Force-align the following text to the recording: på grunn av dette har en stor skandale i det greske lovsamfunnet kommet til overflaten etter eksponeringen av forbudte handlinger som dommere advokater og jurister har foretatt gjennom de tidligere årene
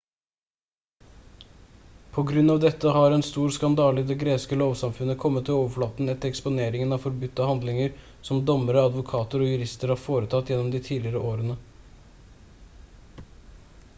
på 2.13 2.23
grunn 2.29 2.49
av 2.53 2.61
dette 2.63 2.93
har 2.95 3.11
en 3.17 3.23
stor 3.27 3.49
skandale 3.57 4.01
i 4.03 4.07
det 4.11 4.17
greske 4.23 4.57
lovsamfunnet 4.61 5.19
kommet 5.25 5.45
til 5.49 5.57
overflaten 5.57 6.09
etter 6.15 6.31
eksponeringen 6.33 6.97
av 6.97 7.03
forbudte 7.03 7.47
handlinger 7.51 7.95
som 8.31 8.41
dommere 8.51 8.87
advokater 8.91 9.45
og 9.45 9.51
jurister 9.53 9.93
har 9.95 10.01
foretatt 10.07 10.53
gjennom 10.55 10.73
de 10.79 10.83
tidligere 10.89 11.23
årene 11.35 11.59